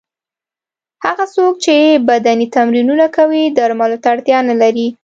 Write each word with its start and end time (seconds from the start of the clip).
هغه 1.05 1.25
څوک 1.35 1.53
چې 1.63 1.75
بدني 2.09 2.47
تمرینونه 2.55 3.05
کوي 3.17 3.43
درملو 3.57 3.97
ته 4.01 4.07
اړتیا 4.13 4.39
نه 4.49 4.55
لري. 4.61 4.87